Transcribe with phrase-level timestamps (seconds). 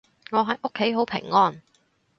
[0.31, 1.61] 我喺屋企好平安